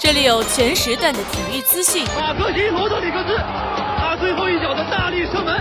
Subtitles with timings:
[0.00, 2.02] 这里有全时段的体育资讯。
[2.18, 3.36] 马克西罗德里克斯，
[3.98, 5.60] 他最后一脚的大力射门，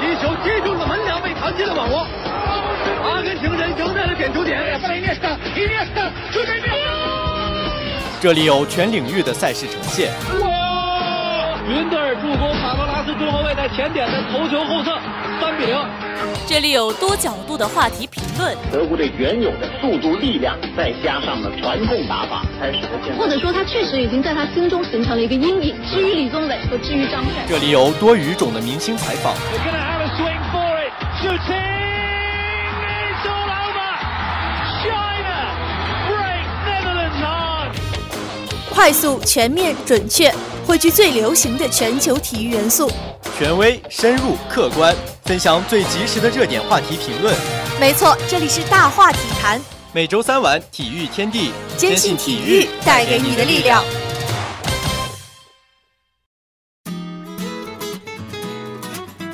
[0.00, 2.06] 皮球接住了门梁，被弹进了网窝。
[3.04, 4.58] 阿根廷人赢在了点球点。
[8.20, 10.12] 这里有全领域的赛事呈现。
[10.40, 11.58] 哇！
[11.68, 14.98] 云德尔助攻卡罗拉斯中后卫在前点的头球后侧，
[15.38, 15.78] 三比零。
[16.46, 18.56] 这里有多角度的话题评论。
[18.72, 23.18] 德国队原有的速度、力量，再加上了传控打法，才使得现在。
[23.18, 25.74] 或者说，他确实已经在他心中形成了一个阴影。
[25.90, 29.34] 至于李宗伟和至于张帅，这里有多语种的明星采访。
[38.70, 40.32] 快速、全面、准确，
[40.64, 42.88] 汇聚最流行的全球体育元素。
[43.36, 47.34] 权威、深入、客观，分享最及时的热点话题评论。
[47.80, 49.60] 没错，这里是大话体坛。
[49.92, 53.84] 每周三晚，体育天地，坚信体育带给你的力量。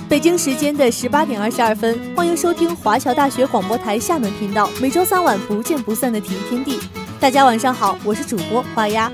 [0.06, 6.78] 北京时间的十八点二十二分，欢迎收听华侨大学广播台厦门频道每周三晚不见不散的体育天地。
[7.18, 9.10] 大家晚上好，我是主播花鸭。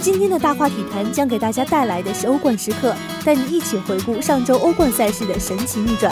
[0.00, 6.10] 今天的大话体坛将给大家带来的是欧冠时刻，带你一起回顾上周欧冠赛事的神奇逆转。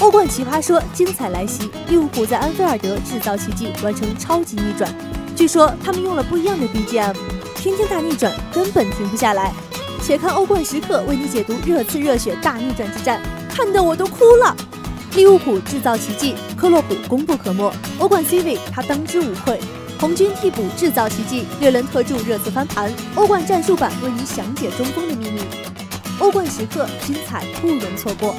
[0.00, 4.92] 欧冠奇葩说精彩来袭，利物浦在安菲尔德制造奇迹，完成超级逆转。
[5.34, 7.14] 据说他们用了不一样的 BGM，
[7.56, 9.52] 天天大逆转，根本停不下来。
[10.02, 14.54] 且看欧冠时刻为你解读热刺热血大逆转之战，看得我都哭了。
[15.14, 17.72] 利物浦制造奇迹，克洛普功不可没。
[17.98, 19.58] 欧冠 C 位他当之无愧。
[19.98, 22.92] 红军替补制造奇迹，略能特助热刺翻盘。
[23.14, 25.40] 欧冠战术版为你详解中锋的秘密。
[26.18, 28.34] 欧冠时刻，精彩不容错过。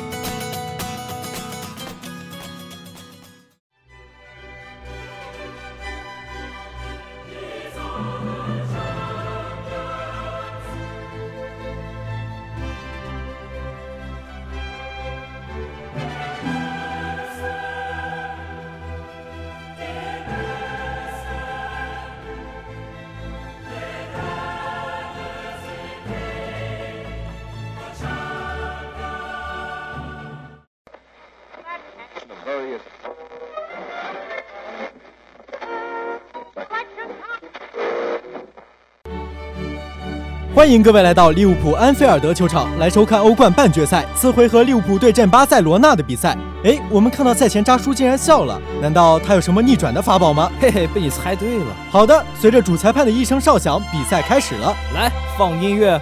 [40.58, 46.36] 欢迎各位来到利物浦安菲尔德球场来收看欧冠半决赛，次回合利物浦对阵巴塞罗那的比赛。
[46.64, 50.52] 哎，我们看到赛前扎叔竟然笑了，难道他有什么逆转的法宝吗？
[50.60, 51.66] 嘿嘿，被你猜对了。
[51.92, 54.76] 好的，随着主裁判的一声哨响，比赛开始了。
[54.96, 56.02] 来，放音乐。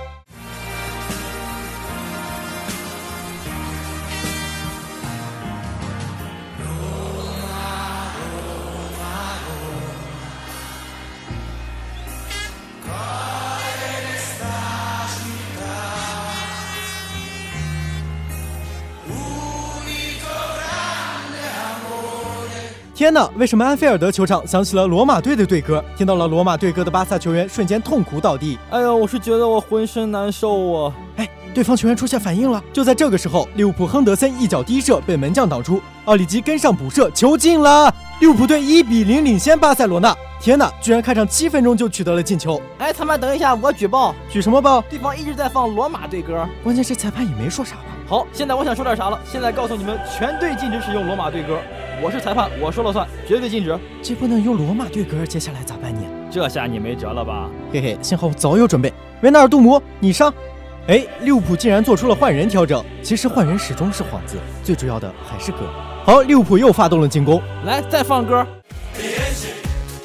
[23.05, 23.29] 天哪！
[23.37, 25.85] 为什么安菲尔德球场响起了罗马队的队歌？
[25.95, 28.57] 听到了罗马队歌的巴萨球员瞬间痛哭倒地。
[28.71, 30.95] 哎呀，我是觉得我浑身难受啊！
[31.17, 32.61] 哎，对方球员出现反应了。
[32.73, 37.91] 就在这个时候，利物浦亨德森一脚低射被门将挡出，奥里吉跟上补射，球进了！
[38.19, 40.13] 利物浦队一比零领先巴塞罗那。
[40.41, 42.61] 天哪，居然开场七分钟就取得了进球！
[42.77, 44.81] 哎，他们等一下，我举报，举什么报？
[44.89, 47.83] 对方一直在放罗马队歌，关键是裁判也没说啥吧？
[48.05, 49.17] 好，现在我想说点啥了。
[49.25, 51.57] 现在告诉你们，全队禁止使用罗马队歌。
[52.03, 53.79] 我是裁判，我说了算，绝对禁止。
[54.03, 56.01] 这不能用罗马队歌，接下来咋办呢？
[56.29, 57.49] 这下你没辙了吧？
[57.71, 58.93] 嘿嘿，幸好我早有准备。
[59.21, 60.31] 维纳尔杜姆，你上。
[60.87, 62.83] 哎，利物浦竟然做出了换人调整。
[63.01, 65.59] 其实换人始终是幌子，最主要的还是歌。
[66.03, 67.41] 好，利物浦又发动了进攻。
[67.65, 68.45] 来，再放歌。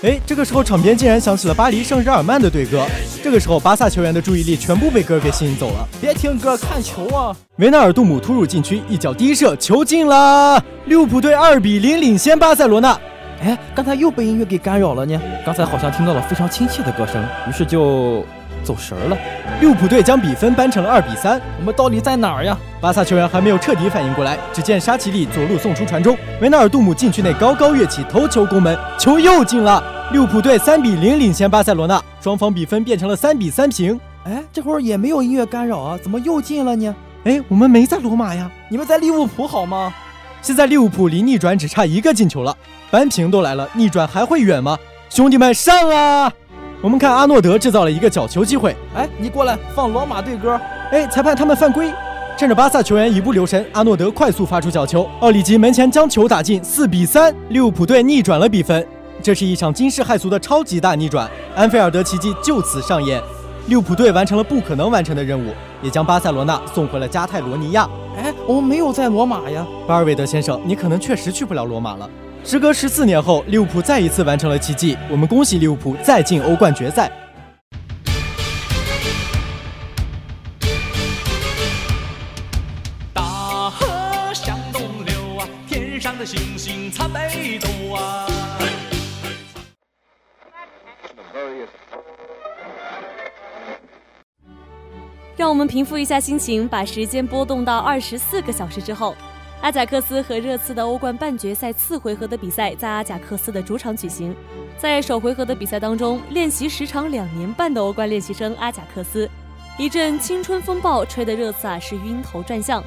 [0.02, 2.86] 哎，这个时候场边竟然响起了巴黎圣日耳曼的队歌。
[3.22, 5.86] 这个时候，巴萨球员的注意力全部被歌给吸引走了。
[6.00, 7.36] 别听歌，看球啊！
[7.56, 10.64] 维纳尔杜姆突入禁区，一脚低射，球进了！
[10.86, 12.98] 利物浦队二比零领先巴塞罗那。
[13.42, 15.20] 哎，刚才又被音乐给干扰了呢。
[15.44, 18.24] 刚才好像听到了非常亲切的歌声，于是就
[18.62, 19.16] 走神了。
[19.60, 21.40] 利物浦队将比分扳成了二比三。
[21.58, 22.56] 我们到底在哪儿呀？
[22.80, 29.82] 巴萨球员还没有彻底反应过来，只见沙奇利左路送出传中，维纳尔杜姆禁区内高高跃起，头球攻门，球又进了。
[30.12, 34.00] 利物浦队三比零领先巴塞罗那，双方比分变成了三比三平。
[34.24, 36.94] 哎，这会儿也没有音乐干扰啊，怎么又进了呢？
[37.24, 39.92] 哎，我们没在罗马呀，你们在利物浦好吗？
[40.40, 42.56] 现在利物浦离逆转只差一个进球了，
[42.90, 44.78] 扳平都来了，逆转还会远吗？
[45.10, 46.32] 兄弟们上啊！
[46.82, 50.58] 我们看阿诺德制造了一个角球机会，哎，你过来放罗马队歌。
[50.90, 51.92] 哎，裁判他们犯规，
[52.38, 58.86] 趁着巴萨球员一不留神，阿诺德快速发出角球，奥里吉门前将球打进，四比三，利物浦队逆转了比分。
[59.22, 63.20] 这是一场惊世骇俗的超级大逆转，安菲尔德奇迹就此上演。
[63.66, 67.86] 利物浦队完成了不可能完成的任务，也将巴塞罗那送回了加泰罗尼亚。
[68.16, 72.08] 哎，我们没有在罗马呀，巴尔韦德先生，你可能确实去不了罗马了。
[72.42, 77.08] 时隔十四年后，利物浦再一次完成了奇迹，我们恭喜利物浦再进欧冠决赛。
[83.12, 83.86] 大河
[84.34, 88.26] 向东流啊，天上的星星参北斗啊。
[95.36, 99.14] 让我们平复一下心情，把时间拨动到二十四个小时之后，
[99.60, 104.34] 阿贾克斯和热刺的欧冠半决赛次回合的比赛在阿贾克斯的主场举行。
[104.78, 109.28] 在首回合的比赛当中，练习时长两年半的欧冠练习生阿贾克斯，
[109.78, 112.82] 一阵青春风暴吹得热刺啊是晕头转向，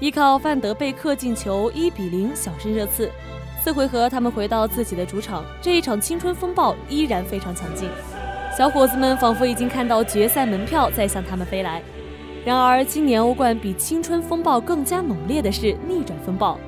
[0.00, 3.10] 依靠范德贝克进球一比零小胜热刺。
[3.62, 7.86] 次回合他们回到自己的主场，这一场青春风暴依然非常强劲，
[8.56, 11.82] 小伙子们仿佛已经看到决赛门票在向他们飞来。
[12.44, 16.58] 然而，今年欧冠比青春风暴更加猛烈的是逆转风暴。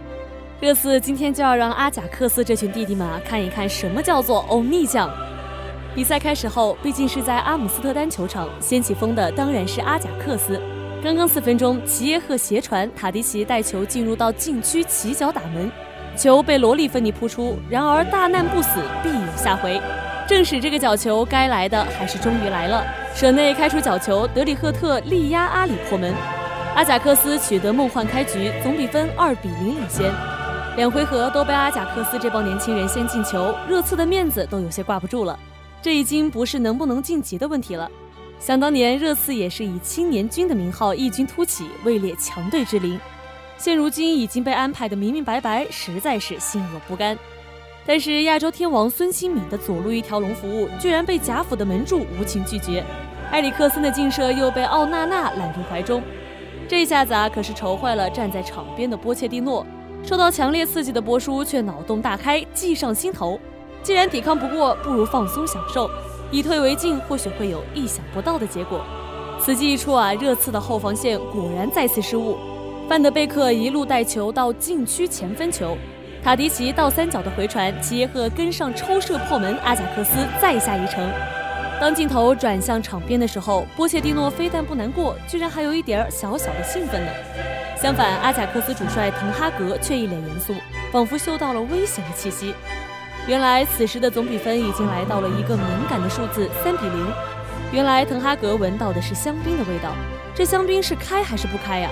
[0.59, 5.11] 热刺今天就要让阿贾克斯这群弟弟们啊看一看什么叫做欧逆将。
[5.95, 10.59] 比赛开始后，毕竟是在阿姆斯特丹球场，掀起风的当然是阿贾克斯。
[11.05, 15.71] 刚刚四分钟，齐耶赫斜传，塔迪奇带球进入到禁区起脚打门，
[16.17, 17.59] 球被罗利芬尼扑出。
[17.69, 19.79] 然而大难不死，必有下回。
[20.27, 22.83] 正是这个角球该来的还是终于来了。
[23.17, 26.15] 舍内开出角球，德里赫特力压阿里破门，
[26.75, 30.13] 阿贾克斯取得梦幻开局，总比分二比零领先。
[30.77, 35.39] 两回合都被阿贾克斯这帮年轻人先进球，热刺的面子都有些挂不住了。
[35.81, 37.91] 这已经不是能不能晋级的问题了。
[38.39, 43.01] 想当年，热刺也是以青年军的名号异军突起，位列强队之林。
[43.57, 47.19] 现如今已经被安排的明明白白，实在是心有不甘。
[47.87, 52.85] 但是亚洲天王孙兴敏的左路一条龙服务，居然被贾府的门柱无情拒绝。
[53.31, 56.03] 埃里克森的劲射又被奥纳纳揽入怀中，
[56.69, 59.65] 这下子啊，可是愁坏了站在场边的波切蒂诺。
[60.05, 63.39] 受到强烈刺激的波叔却脑洞大开，计上心头。
[63.83, 65.89] 既然抵抗不过，不如放松享受，
[66.31, 68.81] 以退为进，或许会有意想不到的结果。
[69.41, 72.37] 此计一出啊，热刺的后防线果然再次失误。
[72.89, 75.77] 范德贝克一路带球到禁区前分球，
[76.27, 81.09] 塔迪奇倒三角的回传，齐耶赫跟上抽射破门，阿贾克斯再下一城。
[81.81, 87.13] 当镜头转向场边的时候，波切蒂诺非但不难过，居然还有一点小小的兴奋呢。
[87.81, 90.53] 相反，阿贾克斯主帅滕哈格却一脸严肃，
[90.91, 92.53] 仿佛嗅到了危险的气息。
[93.29, 97.07] 原来此时的总比分已经来到了一个敏感的数字三比零。
[97.71, 99.95] 原来滕哈格闻到的是香槟的味道，
[100.35, 101.89] 这香槟是开还是不开呀？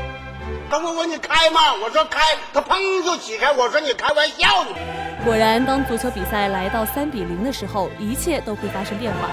[0.75, 1.61] 刚问我你开吗？
[1.81, 2.21] 我说开，
[2.53, 3.53] 他砰就挤开。
[3.53, 4.71] 我说你开玩笑呢。
[5.25, 9.31] 果然，当足球比赛来到三比零的时候，一切都会发生变化。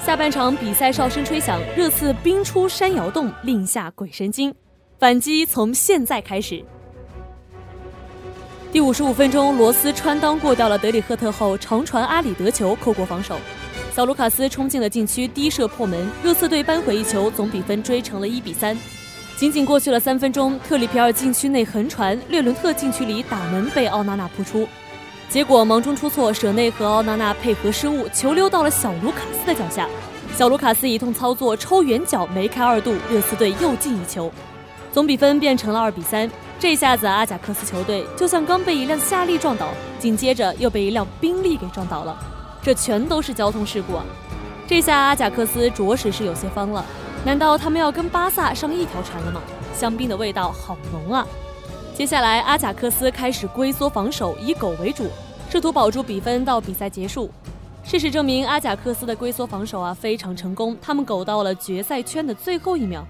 [0.00, 4.54] 下半场比赛哨声吹响，热刺兵出山摇动，令下鬼神经，
[5.00, 6.64] 反击从现在开始。
[8.70, 13.40] 第五十五分钟，罗斯穿裆过掉了德里赫特后，长传阿里得球，扣过防守。
[13.92, 18.78] 小卢卡斯冲进了禁区，低射破门，热刺队扳回一球，总比分追成了一比三。
[19.40, 24.68] 仅仅过去了三分钟，特里皮尔禁区内横传，略伦特禁区里打门被奥纳纳扑出。
[25.30, 29.88] 结果忙中出错，舍内和奥纳纳配合失误，球溜到了小卢卡斯的脚下。
[30.36, 34.30] 小卢卡斯一通操作抽远角梅开二度，热刺队又进一球，
[34.92, 36.30] 总比分变成了二比三。
[36.58, 39.68] 这下子阿贾克斯球队就像刚被一辆夏利撞倒，
[39.98, 42.14] 紧接着又被一辆宾利给撞倒了，
[42.62, 44.04] 这全都是交通事故啊！
[44.68, 46.84] 这下阿贾克斯着实是有些慌了，
[47.24, 49.42] 难道他们要跟巴萨上一条船了吗？
[49.74, 51.26] 香槟的味道好浓啊！
[51.94, 55.06] 接下来，阿贾克斯开始龟缩防守，以狗为主，
[55.50, 57.30] 试图保住比分到比赛结束。
[57.84, 63.06] 事实证明，阿贾克斯的龟缩防守啊非常成功，他们苟到了决赛圈的最后一秒。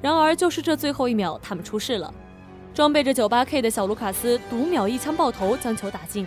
[0.00, 2.12] 然而，就是这最后一秒，他们出事了。
[2.72, 6.24] 装备着九八 K 的小卢卡斯读秒一枪爆头，将球打进。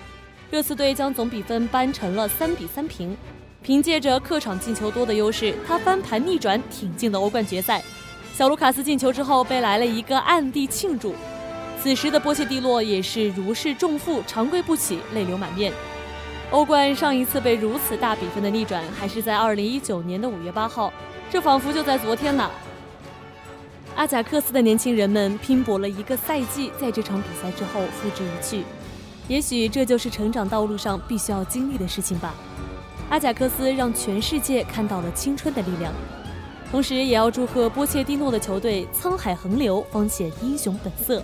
[0.51, 3.15] 热刺队将总比分扳成了三比三平。
[3.63, 7.81] 凭借着客场进球多的优势，他翻盘逆转，挺进了欧冠决赛。
[8.33, 11.15] 小卢卡斯进球之后，被来了一个暗地庆祝。
[11.81, 15.71] 此时的波切蒂诺也是如释重负，长跪不起，泪流满面。
[16.51, 20.91] 欧冠上一次被如此大比分的逆转，还是在二零一九年的五月八号，
[21.31, 22.51] 这仿佛就在昨天呐。
[23.95, 28.63] 阿贾克斯的年轻人们拼搏了一个赛季，在这场比赛之后付之一炬。
[29.29, 32.33] 也许这就是成长道路上必须要经历的事情吧。
[33.09, 35.93] 阿贾克斯让全世界看到了青春的力量，
[36.71, 41.21] 同时也要祝贺波切蒂诺的球队沧海横流，方显英雄本色。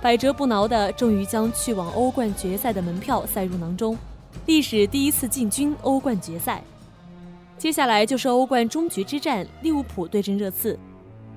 [0.00, 3.96] 百折不挠的，终于将去往欧冠决赛的门票塞入囊中。
[4.46, 6.62] 历史第一次进军欧冠决赛。
[7.56, 10.78] 接下来就是欧冠终局之战，利物浦对阵热刺，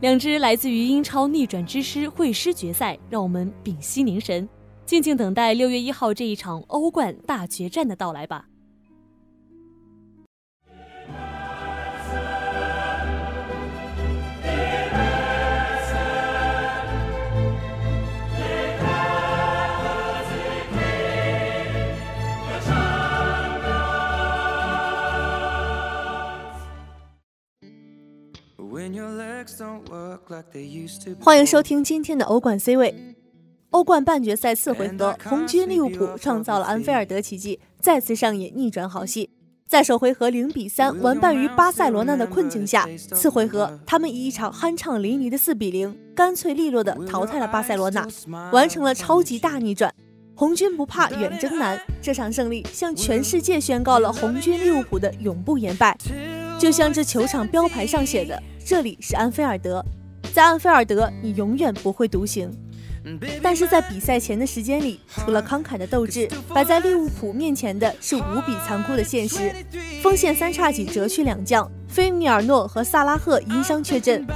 [0.01, 4.48] 两支来自于英超逆转之师会师决赛，让我们屏息凝神，
[4.86, 8.46] 静静等待六月一号这一场欧冠大决战的到来吧。
[31.19, 33.15] 欢迎收听今天的欧冠 C 位。
[33.71, 39.29] 欧冠半决赛四回合，红军利物浦创造了安菲尔德奇迹，再次上演逆转好戏。
[39.67, 48.07] 在首回合零比三完败于巴塞罗那的困境下，次回合他们以一场酣畅淋漓的四比零，干脆利落地淘汰了巴塞罗那，
[48.51, 49.93] 完成了超级大逆转。
[50.33, 55.97] 红军不怕远征难，这场胜利向全世界宣告了红军利物浦的永不言败。
[56.57, 59.83] 就像这球场标牌上写的：“这里是安菲尔德，
[60.38, 62.48] 在安菲尔德，你永远不会独行。”
[63.41, 69.51] 但是在比赛前的时间里，除了慷慨的斗志，摆在利物浦面前的是无比残酷的现实：
[70.03, 74.27] 锋线三叉戟折去两将，菲米尔诺和萨拉赫因伤缺阵，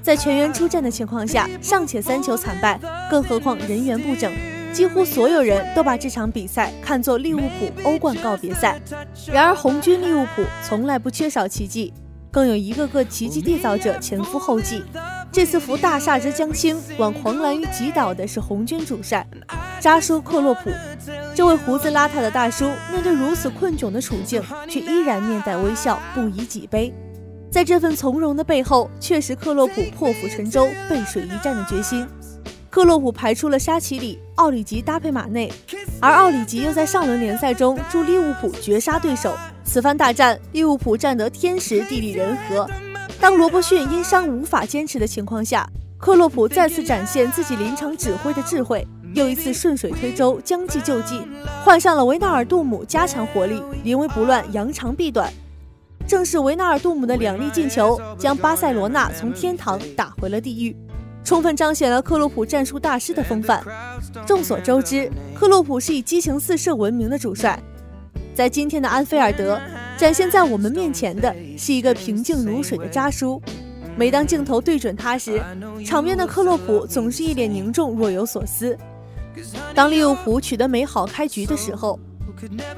[0.00, 2.78] 在全员出战的情况下，尚且三球惨败，
[3.10, 4.32] 更何况人员不整。
[4.72, 8.80] 几乎所有人都把这场比赛看作利物浦欧冠告别赛。
[9.32, 11.92] 然而，红军利物浦从来不缺少奇迹，
[12.30, 14.84] 更有一个个奇迹缔造者前赴后继。
[15.32, 19.24] 这次扶大厦之将倾，挽狂澜于极岛的是红军主帅
[19.78, 20.70] 扎叔克洛普。
[21.34, 26.92] 这位胡子邋遢的大叔，面对如此困窘的处境，却依然面带微笑，不以己悲。
[27.50, 32.06] 在这份从容的背后，确实克洛普破釜沉舟、背水一战的决心。
[32.68, 35.52] 克洛普排出了沙奇里、奥里吉搭配马内，
[36.00, 39.32] 而奥里吉又在上轮联赛中助利物浦绝杀对手。
[39.64, 42.68] 此番大战，利物浦占得天时地利人和。
[43.20, 51.20] 当罗伯逊因伤无法坚持的情况下，克洛普再次展现自己临场指挥的智慧，又一次顺水推舟，将计就计，
[51.62, 55.30] 换上了维纳尔杜姆加强火力，临危不乱，扬长避短。
[56.06, 60.74] 正是维纳尔杜姆的两粒进球，将巴塞罗那从天堂打回了地狱。
[61.22, 63.62] 充分彰显了克洛普战术大师的风范。
[64.26, 67.62] 众所周知，克洛普是以激情四射闻名的主帅。
[68.34, 69.60] 在今天的安菲尔德，
[69.98, 73.40] 展现在我们面前的是一个平静如水的扎叔。
[73.96, 75.42] 每当镜头对准他时，
[75.84, 78.76] 场边的克洛普总是一脸凝重，若有所思。
[79.74, 81.98] 当利物浦取得美好开局的时候，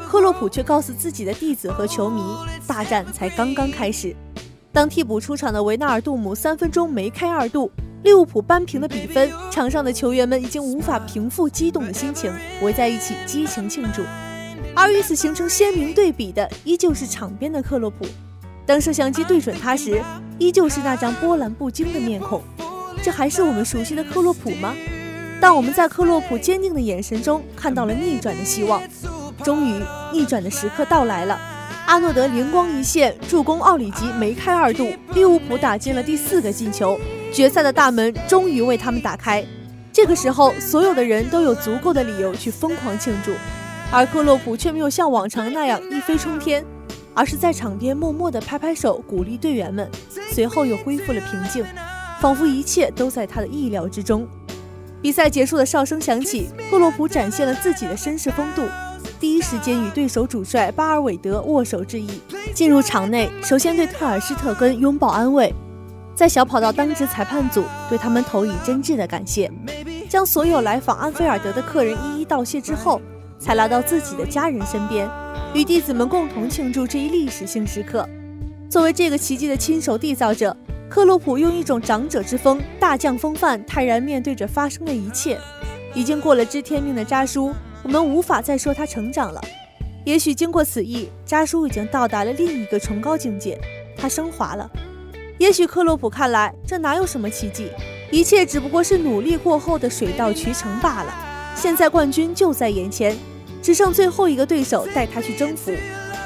[0.09, 2.23] 克洛普却告诉自己的弟子和球迷，
[2.66, 4.16] 大战才刚刚开始。
[4.73, 7.71] 当替补出场的维纳尔杜姆三分钟梅开二度。
[8.02, 14.02] 利物浦扳平了比分，场上的球员们已经无法平复激动的心情，围在一起激情庆祝。
[14.75, 18.07] 而与此形成鲜明对比的，依旧是场边的克洛普。
[18.64, 20.02] 当摄像机对准他时，
[20.38, 22.43] 依旧是那张波澜不惊的面孔。
[23.02, 24.75] 这还是我们熟悉的克洛普吗？
[25.41, 28.81] 但我们在克洛普坚定的眼神中看到了逆转的希望。
[29.43, 31.38] 终于，逆转的时刻到来了。
[31.87, 36.99] 阿诺德灵光一现，助攻奥里吉梅开二度，利物浦打进了第四个进球。
[37.33, 39.45] 决赛的大门终于为他们打开，
[39.93, 43.33] 这个时候，所有的人都有足够的理由去疯狂庆祝，
[43.94, 46.64] 而克洛普却没有像往常那样一飞冲天，
[47.12, 49.87] 而是在场边默默地拍拍手鼓励队员们，
[50.32, 51.62] 随后又恢复了平静，
[52.18, 54.26] 仿佛一切都在他的意料之中。
[55.02, 58.62] 比赛结束的哨声响起，克洛普展现了自己的绅士风度，
[59.20, 62.08] 第一时间与对手主帅巴尔韦德握手致意，
[62.54, 65.54] 进入场内，首先对特尔施特根拥抱安慰。
[66.14, 69.52] 在小跑道当值裁判组对他们投以真挚的感谢，
[70.08, 73.00] 将所有来访安菲尔德的客人一一道谢之后，
[73.42, 75.11] 才来到自己的家人身边，
[75.52, 78.08] 与弟子们共同庆祝这一历史性时刻。
[78.70, 80.56] 作为这个奇迹的亲手缔造者，
[80.88, 85.37] 克洛普用一种长者之风、大将风范，泰然面对着发生的一切。
[85.92, 89.40] 已经过了知天命的扎叔，我们无法再说他成长了。
[90.04, 93.61] 也许经过此役，扎叔已经到达了另一个崇高境界，
[93.96, 94.70] 他升华了。
[95.38, 97.68] 也许克洛普看来，这哪有什么奇迹，
[98.12, 101.12] 一切只不过是努力过后的水到渠成罢了。
[101.54, 103.14] 现在冠军就在眼前，
[103.62, 105.73] 只剩最后一个对手带他去征服。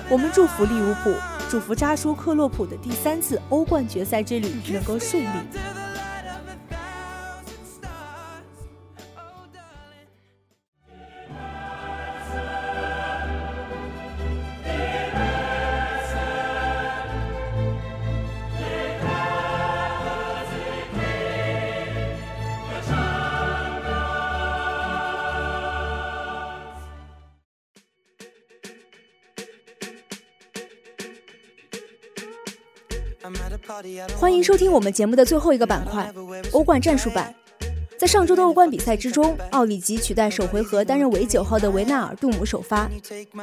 [0.08, 1.12] 我们祝福利物浦，
[1.50, 5.28] 祝福扎叔克洛普的第三次欧冠决赛之旅能够顺利。
[34.18, 36.12] 欢迎收听我们节目的最后一个板块——
[36.52, 37.34] 欧冠战术版。
[37.98, 42.90] 在上周的欧冠比赛之中，奥里吉取代首回合担任伪九号的维纳尔杜姆首发，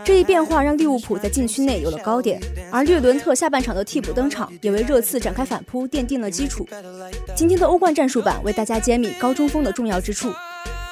[0.06, 2.40] 这一变化让利物浦在禁区内有了高点，
[2.72, 6.68] 而略伦特下半场的替补登场也为热刺展开反扑奠定了基础。
[7.36, 10.32] 今天的欧冠战术版为大家揭秘高中锋的重要之处。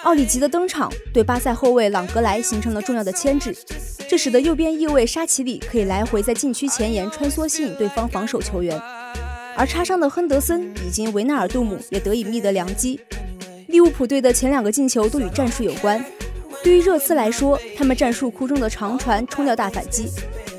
[0.03, 3.55] 奥里吉的登场对巴塞后卫朗格莱形成了重要的牵制，
[4.09, 8.81] 这使得右边翼卫沙奇里可以来回在禁区前沿穿梭吸引对方防守球员，
[9.55, 12.99] 而插上的亨德森以及维纳尔杜姆也得以觅得良机。
[13.67, 16.03] 利物浦队的前两个进球都与战术有关。
[16.63, 20.07] 对于热刺来说，他们战术库中的长传冲掉大反击，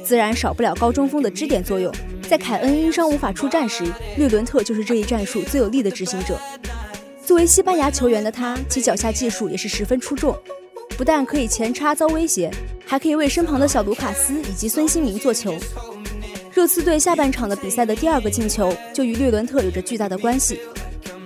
[0.05, 1.93] 自然少不了高中锋的支点作用。
[2.29, 3.85] 在凯恩因伤无法出战时，
[4.17, 6.39] 略伦特就是这一战术最有力的执行者。
[7.25, 10.37] 作为西班牙球员的他，其脚下技术也是十分出众，
[10.97, 12.51] 不但可以前插遭威胁，
[12.85, 15.55] 还可以为身旁的小卢卡斯以及孙兴民做球。
[16.55, 20.61] 热刺队下半场的比赛的第二个进球就与略伦特有着巨大的关系。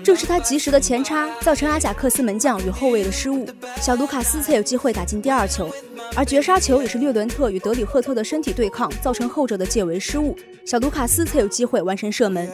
[0.05, 3.45] 正是他及时的前插，造成阿贾克斯门将与后卫的失误，
[3.83, 5.69] 小卢卡斯才有机会打进第二球。
[6.15, 12.49] 而绝杀球也是略伦特与德里赫特的身体对抗，造成后者的解围失误，小卢卡斯才有机会完成射门。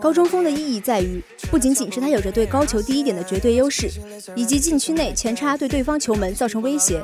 [0.00, 1.20] 高中锋的意义在于，
[1.50, 3.90] 不仅仅是他有着对高球第一点的绝对优势，
[4.36, 7.02] 以及禁区内前插对对方球门造成威胁，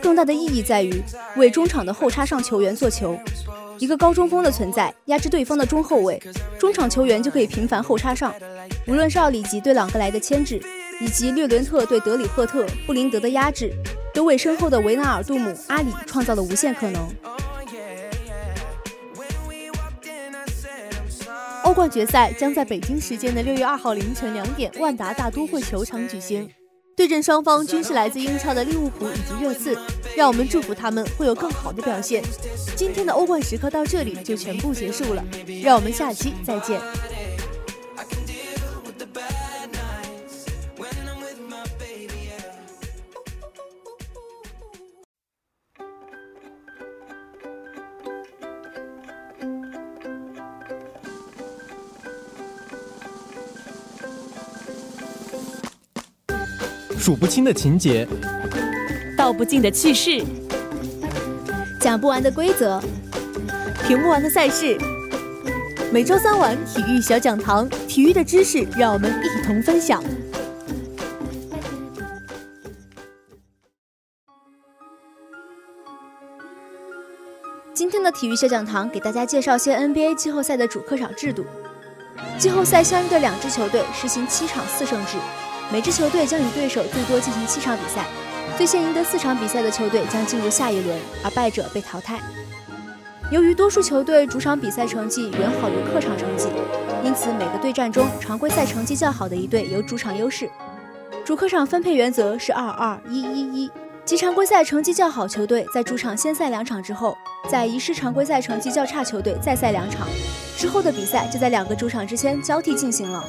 [0.00, 1.02] 更大的意义在于
[1.36, 3.18] 为中场的后插上球员做球。
[3.78, 6.20] 一个高中锋的存在，压制对方的中后卫，
[6.58, 8.34] 中场球员就可以频繁后插上。
[8.86, 10.60] 无论是奥里吉对朗格莱的牵制，
[11.00, 13.72] 以及略伦特对德里赫特、布林德的压制，
[14.14, 17.08] 都为身后的维纳尔杜姆、阿里创造了无限可能。
[21.64, 26.48] 欧冠决赛将在北京时间的六月二号凌晨两点，万达大都会球场举行。
[27.02, 29.76] 对阵双方均是来自英超的利物浦以及热刺，
[30.16, 32.22] 让我们祝福他们会有更好的表现。
[32.76, 35.24] 今天的欧冠时刻到这里就全部结束了，
[35.64, 36.80] 让我们下期再见。
[57.02, 58.06] 数不清的情节，
[59.16, 60.24] 道不尽的趣事，
[61.80, 62.80] 讲不完的规则，
[63.84, 64.78] 评不完的赛事。
[65.92, 70.00] 每周三晚体育小讲堂，体育的知识让我们一同分享。
[77.74, 81.44] 今天的体育小讲堂给大家介绍些 NBA 季后赛的主客场制度。
[82.38, 85.16] 季后赛相应的两支球队实行七场四胜制。
[85.72, 88.04] 每支球队将与对手最多进行七场比赛，
[88.58, 92.20] 最先赢得四场比赛的球队将进入下一轮，而败者被淘汰。
[93.30, 96.48] 由于多数球队主场比赛成绩远好于客场成绩，
[97.02, 100.46] 因此每个对战中常规赛成绩较好的一队有主场优势。
[101.24, 103.70] 主客场分配原则是二二一一一，
[104.04, 107.16] 即常规赛成绩较好球队在主场先赛两场之后，
[107.48, 110.06] 再遗失常规赛成绩较差球队再赛两场，
[110.58, 113.24] 之后的比赛就在两个主场之间交替进行了。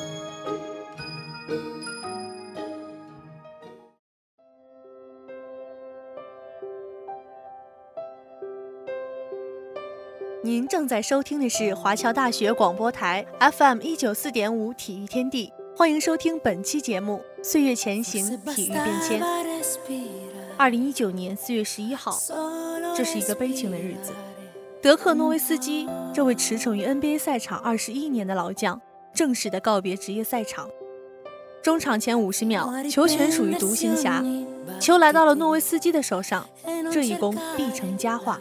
[10.64, 13.26] 您正在收听的是华侨大学广播台
[13.58, 19.22] FM 一九四点五体育天地，欢迎收听本期节目《岁月前行，体育变迁》。
[20.56, 22.18] 二零一九年四月十一号，
[22.96, 24.14] 这是一个悲情的日子。
[24.82, 28.80] 德克诺维斯基这位驰骋于 NBA 赛场二十一年的老将，
[29.14, 30.70] 正式的告别职业赛场。
[31.62, 34.24] 中场前五十秒，球权属于独行侠，
[34.80, 36.48] 球来到了诺维斯基的手上，
[36.90, 38.40] 这一攻必成佳话。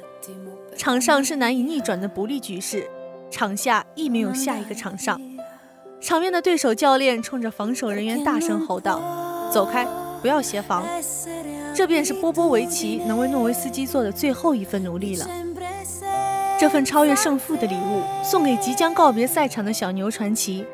[0.77, 2.89] 场上是难以逆转的不利局势，
[3.31, 5.21] 场下亦没有下一个场上。
[6.01, 9.01] 场面的对手教练冲着防守人员大声吼道
[9.53, 9.87] ：“走开，
[10.21, 10.85] 不要协防。”
[11.75, 15.27] 这便是波波维奇能为诺维斯基做的最后一份努力了。
[16.59, 20.65] 这份超越胜负的礼物送给即将告别赛场的小牛传奇。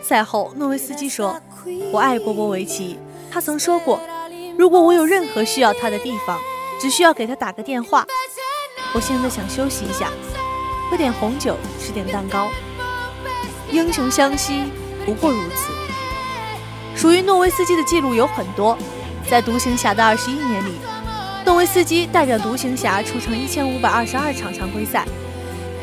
[0.00, 1.40] 赛后，诺维斯基说
[1.92, 2.98] ：“我爱波波维奇，
[3.30, 4.00] 他曾说过，
[4.58, 6.38] 如果我有任何需要他的地方，
[6.80, 8.04] 只需要给他打个电话。”
[8.94, 10.10] 我现在想休息一下，
[10.90, 12.48] 喝点红酒，吃点蛋糕。
[13.70, 14.64] 英雄相惜，
[15.06, 15.72] 不过如此。
[16.94, 18.76] 属于诺维斯基的记录有很多，
[19.30, 20.74] 在独行侠的二十一年里，
[21.46, 25.06] 诺维斯基代表独行侠出场一千五百二十二场常规赛，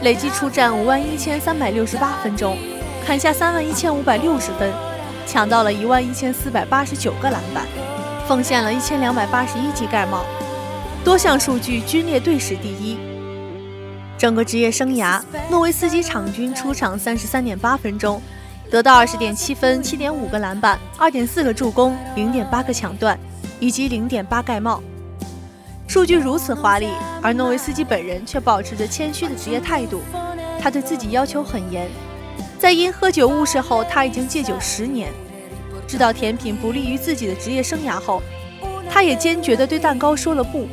[0.04, 2.60] 累计出战五万一千三百六十八分钟，
[3.04, 4.72] 砍下三万一千五百六十分，
[5.26, 7.65] 抢到了一万一千四百八十九个篮板，
[8.28, 10.24] 奉献了一千两百八十一记盖帽。
[11.04, 12.98] 多项数据均列队史第一。
[14.18, 18.22] 整个职业生涯，诺维斯基场均出场三十三点八分钟，
[18.70, 23.18] 得到二十点七分、七点五个篮板、二点四个助攻、零点八个抢断
[23.62, 24.84] 以及零点八盖帽。
[25.88, 26.90] 数据如此华丽，
[27.22, 30.02] 而诺维斯基本人却保持着谦虚的职业态度。
[30.60, 31.90] 他对自己要求很严，
[32.60, 35.10] 在因喝酒误事后，他已经戒酒十年。
[35.88, 38.22] 知道甜品不利于自己的职业生涯后，
[38.92, 40.68] 他也坚决地对蛋糕说了不。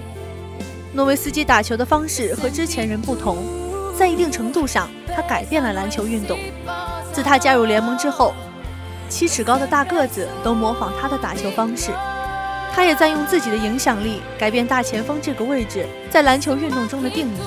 [0.96, 3.44] 诺维斯基打球的方式和之前人不同，
[3.94, 6.38] 在一定程度上，他改变了篮球运动。
[7.12, 8.32] 自他加入联盟之后，
[9.06, 11.90] 七尺高的大个子都模仿他的打球方式。
[12.74, 17.38] 他也在用自己的影响力改变大前锋这个位置在篮球运动中的定义。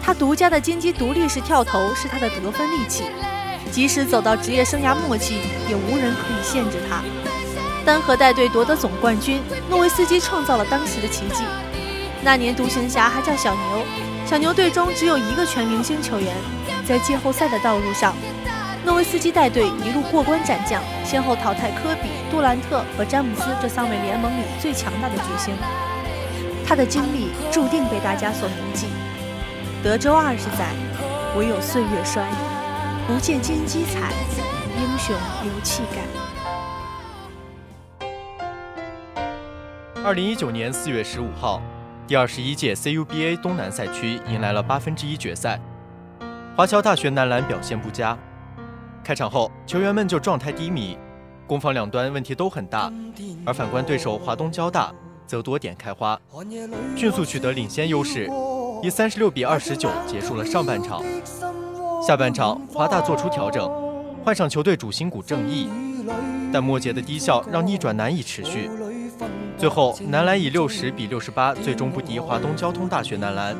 [0.00, 3.02] 他独家的金鸡独立式跳投是他的得分利器。
[3.72, 7.02] 即使走到职业生涯末期，也无人可以限制他。
[7.84, 11.42] 单核带队夺得总冠军，诺维斯基创造了当时的奇迹。
[12.24, 13.84] 那年独行侠还叫小牛，
[14.24, 16.34] 小牛队中只有一个全明星球员。
[16.86, 18.14] 在季后赛的道路上，
[18.82, 25.54] 诺维斯基带队一路过关斩将，先后淘汰科比、杜兰特和詹姆斯这三位联盟里最强大的巨星。
[26.66, 28.86] 他的经历注定被大家所铭记。
[29.82, 30.70] 德州二十载，
[31.36, 32.26] 唯有岁月衰。
[33.06, 34.10] 不见金鸡彩，
[34.80, 36.00] 英雄留气概。
[40.02, 41.60] 二零一九年四月十五号，
[42.06, 45.58] 第二十一届 CUBA 东南赛区迎来了八分之一决赛。
[46.54, 48.16] 华侨大学男篮表现不佳，
[49.02, 50.98] 开场后球员们就状态低迷，
[51.46, 52.92] 攻防两端问题都很大。
[53.46, 54.92] 而反观对手华东交大，
[55.26, 56.20] 则多点开花，
[56.94, 58.28] 迅速取得领先优势，
[58.82, 61.02] 以三十六比二十九结束了上半场。
[62.06, 63.66] 下半场，华大做出调整，
[64.22, 65.70] 换上球队主心骨郑毅，
[66.52, 68.68] 但末节的低效让逆转难以持续。
[69.56, 73.56] 最后，男篮以六十比六十八最终不敌华东交通大学男篮，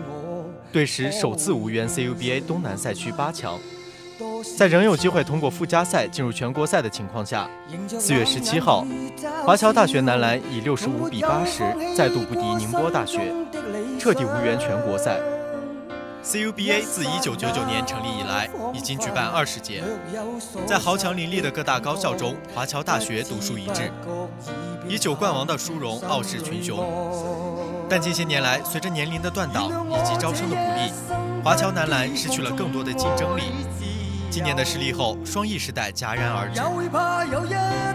[0.71, 3.59] 队史首次无缘 CUBA 东南赛区八强。
[4.57, 7.49] 在仍有机会通过附加赛进入全国赛的情况下，
[7.99, 8.87] 四月十七号，
[9.45, 11.63] 华侨大学男篮以六十五比八十
[11.97, 13.33] 再度不敌宁波大学，
[13.99, 15.19] 彻底无缘全国赛。
[16.25, 19.85] CUBA 自1999年成立以来，已经举办二十届，
[20.67, 23.93] 在豪强林立的各大高校中，华侨大学独树一帜，
[24.89, 26.83] 以九冠王的殊荣傲视群雄。
[27.91, 30.91] 但近些年来，随着年龄的断档以及招生的不利，
[31.45, 33.43] 华侨男篮失去了更多的竞争力。
[34.31, 36.61] 今年的失利后，双翼时代戛然而止，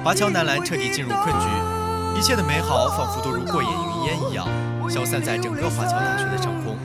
[0.04, 1.48] 华侨男篮彻底进入困局，
[2.20, 4.48] 一切的美好仿佛都如过眼云烟一样，
[4.88, 6.78] 消散在整个华侨大学的上空。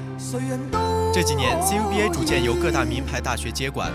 [1.14, 3.88] 这几年，CUBA 逐渐由各大名牌大学接管，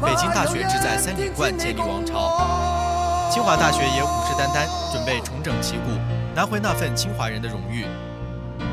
[0.00, 5.90] 北京大学志在三连冠建立王朝，清华大学也虎视眈眈，准备重整旗鼓，
[6.34, 7.84] 拿回那份清华人的荣誉。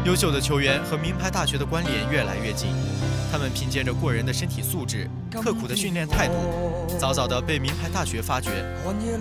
[0.05, 2.69] 优秀的球员和名牌大学的关联越来越近，
[3.29, 8.49] 他们凭借着过人的身体素质、刻苦的训练态度，早早的被名牌大学发掘。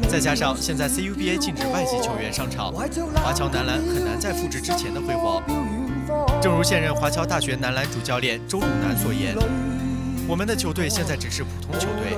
[0.08, 2.86] 再加上现在 CUBA 禁止外籍球员上场，华
[3.32, 5.42] 侨男篮很难再复制之前的辉煌。
[6.40, 9.36] 正如现任华侨大学男篮主教练周汝南所言
[10.28, 12.16] ：“我们的球队现在只是普通球队。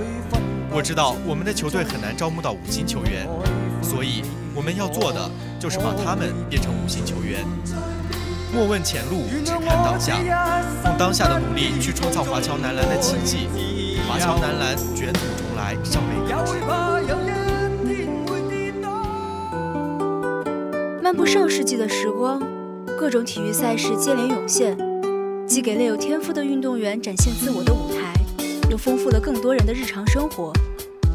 [0.70, 3.28] 我知道我们的球队很难招募到五星球员，
[3.82, 4.22] 所以
[4.54, 5.30] 我们要做的
[5.60, 7.44] 就是把他们变成五星球员。
[8.52, 10.16] 莫问前路，只看当下，
[10.84, 13.48] 用当下的努力去创造华侨男篮的奇迹。
[14.08, 16.54] 华侨男篮卷土重来，尚未可知。”
[21.02, 22.53] 漫步上世纪的时光。
[22.98, 24.76] 各种体育赛事接连涌现，
[25.46, 28.14] 既给了有天赋的运动员展现自我的舞台，
[28.70, 30.52] 又丰富了更多人的日常生活，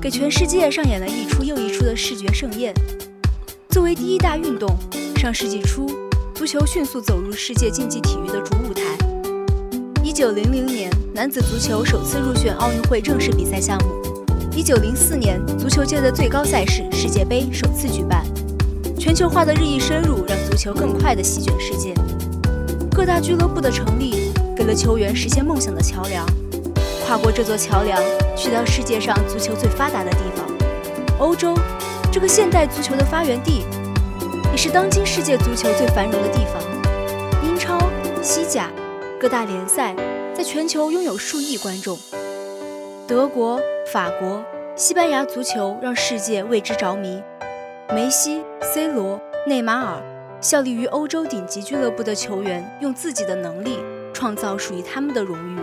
[0.01, 2.73] 给全世界上演了一出又一出的视觉盛宴。
[3.69, 4.69] 作为第一大运动，
[5.15, 5.89] 上世纪初，
[6.35, 8.83] 足球迅速走入世界竞技体育的主舞台。
[10.03, 13.89] 一九零零年，男子足球首次入选奥运会正式比赛项目。
[14.53, 18.23] 一九零四年，足球界的最高赛事世界杯首次举办。
[18.99, 21.93] 全球化的日益深入，让足球更快地席卷世界。
[22.93, 26.25] 各大俱乐部的成立，给了球员实现梦想的桥梁。
[27.07, 27.97] 跨过这座桥梁，
[28.35, 30.45] 去到世界上足球最发达的地方——
[31.17, 31.55] 欧洲，
[32.12, 33.63] 这个现代足球的发源地，
[34.51, 36.62] 也是当今世界足球最繁荣的地方。
[37.41, 37.79] 英超、
[38.21, 38.69] 西甲
[39.17, 39.95] 各大联赛，
[40.35, 41.97] 在全球拥有数亿观众。
[43.07, 43.62] 德国、
[43.93, 44.43] 法国、
[44.75, 47.23] 西班牙足球让世界为之着迷。
[47.91, 49.99] 梅西、C 罗、内马尔，
[50.39, 53.80] 效力于欧洲顶级俱乐部的球员，用自己的能力
[54.13, 55.60] 创造属于他们的荣誉。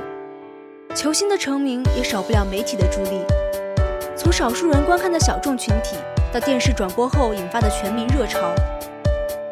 [0.93, 3.21] 球星的成名也少不了媒体的助力。
[4.17, 5.95] 从少数人观看的小众群体，
[6.33, 8.53] 到电视转播后引发的全民热潮，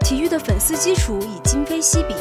[0.00, 2.16] 体育的粉丝基础已今非昔比。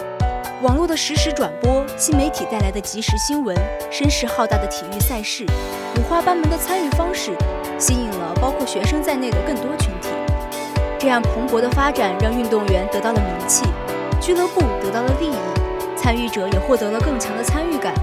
[0.61, 3.57] 网络的实时转播，新媒体带来的即时新闻，
[3.91, 5.47] 声势浩大的体育赛事，
[5.97, 7.31] 五花八门的参与方式，
[7.79, 10.09] 吸引了包括学生在内的更多群体。
[11.03, 13.65] 这样蓬勃的发展，让运动员得到了名气，
[14.21, 15.35] 俱乐部得到了利益，
[15.97, 17.93] 参与者也获得了更强的参与感。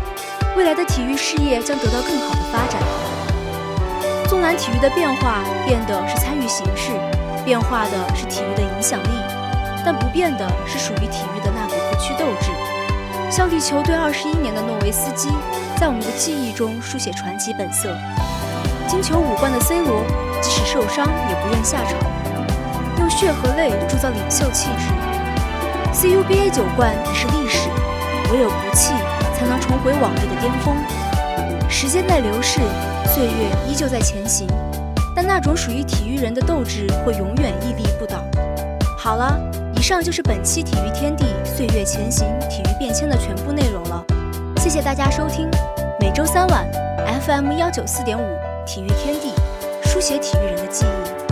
[0.55, 2.79] 未来的体育事业将得到更好的发展。
[4.29, 6.91] 纵览体育的变化，变的是参与形式，
[7.43, 9.09] 变化的是体育的影响力，
[9.83, 12.51] 但不变的是属于体育的那股不屈斗志。
[13.35, 15.31] 效力球队二十一年的诺维斯基，
[15.79, 17.97] 在我们的记忆中书写传奇本色。
[18.87, 20.05] 金球五冠的 C 罗，
[20.43, 22.20] 即使受伤也不愿下场。
[23.11, 24.87] 血和泪铸造领袖气质
[25.92, 27.68] ，CUBA 九冠已是历史，
[28.33, 28.94] 唯有不弃，
[29.37, 30.77] 才能重回往日的巅峰。
[31.68, 32.61] 时间在流逝，
[33.07, 34.46] 岁月依旧在前行，
[35.14, 38.25] 但那种属于体育人的斗志会永远屹立不倒。
[38.96, 39.38] 好了，
[39.75, 44.05] 以上就是本期体育天地岁月前行，体育变迁的全部内容了。
[44.59, 45.49] 谢谢大家收听，
[45.99, 46.66] 每周三晚
[47.27, 49.33] FM 幺九四点五体育天地，
[49.83, 51.30] 书写体育人的记忆。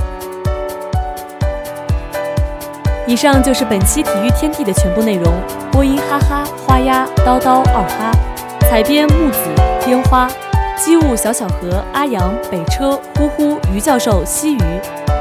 [3.09, 5.33] 以上就是本期体育天地的全部内容。
[5.73, 8.13] 播音：哈哈、花鸭、叨叨、二哈；
[8.69, 9.39] 采编：木子、
[9.89, 10.29] 烟花；
[10.77, 14.61] 机务：小小河、阿阳、北车、呼呼、于教授、西鱼；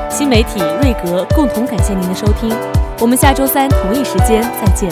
[0.10, 1.26] 新媒体：瑞格。
[1.34, 2.54] 共同感谢您的收听，
[3.00, 4.92] 我们下周三同一时间再见。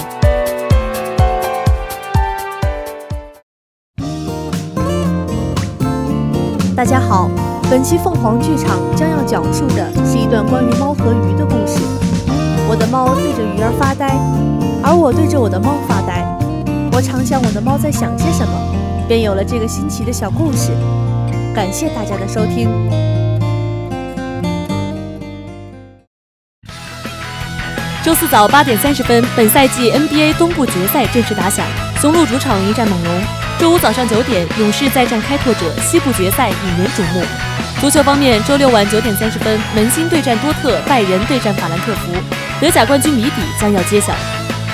[6.74, 7.30] 大家好，
[7.70, 11.85] 本期凤凰剧场将要讲述的是一段关于猫和鱼的故事。
[12.68, 14.08] 我的猫对着鱼儿发呆，
[14.84, 16.26] 而我对着我的猫发呆。
[16.92, 18.54] 我常想我的猫在想些什么，
[19.08, 20.72] 便有了这个新奇的小故事。
[21.54, 22.70] 感谢大家的收听。
[28.04, 31.66] 周四早八点三十分，本赛季 NBA 东部决赛正式打响，
[32.02, 33.22] 雄鹿主场迎战猛龙。
[33.60, 37.24] 周五早上九点，勇士再战开拓者，西部决赛引人瞩目。
[37.80, 42.12] 足球方面，周六晚九点三十分，门兴对战多特，拜仁对战法兰克福。
[42.62, 44.14] 德甲冠军谜底将要揭晓。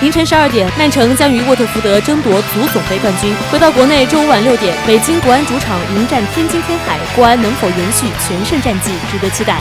[0.01, 3.33] 凌晨十二点，曼城将与沃特福德争夺足总杯冠军。
[3.51, 9.59] 回到国内，周五晚六点，北京国安主场迎战天津天海，国安能否延续全胜战绩，值得期待。